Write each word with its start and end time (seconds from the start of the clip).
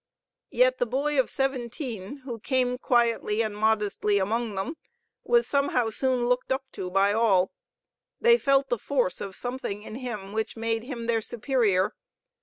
Yet 0.49 0.79
the 0.79 0.87
boy 0.87 1.19
of 1.19 1.29
seventeen, 1.29 2.21
who 2.25 2.39
came 2.39 2.79
quietly 2.79 3.43
and 3.43 3.55
modestly 3.55 4.17
amongst 4.17 4.55
them, 4.55 4.75
was 5.23 5.45
somehow 5.45 5.91
soon 5.91 6.25
looked 6.25 6.51
up 6.51 6.63
to 6.71 6.89
by 6.89 7.13
all. 7.13 7.51
They 8.19 8.39
felt 8.39 8.69
the 8.69 8.79
force 8.79 9.21
of 9.21 9.35
something 9.35 9.83
in 9.83 9.93
him 9.93 10.33
which 10.33 10.57
made 10.57 10.85
him 10.85 11.05
their 11.05 11.21
superior. 11.21 11.93